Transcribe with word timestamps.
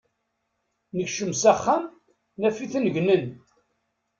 Nekcem 0.97 1.31
s 1.41 1.43
axxam, 1.51 1.83
naf-iten 2.39 2.85
gnen. 2.95 3.25